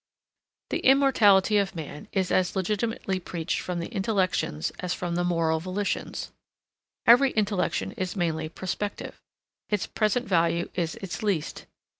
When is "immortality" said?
0.79-1.59